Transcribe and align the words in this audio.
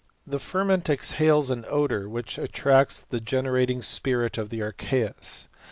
The 0.25 0.39
ferment 0.39 0.89
exhales 0.89 1.51
an 1.51 1.63
odour, 1.69 2.09
which 2.09 2.39
attracts 2.39 3.01
the 3.03 3.19
generat 3.19 3.69
ing 3.69 3.83
spirit 3.83 4.35
of 4.39 4.49
the 4.49 4.59
archeus. 4.61 5.47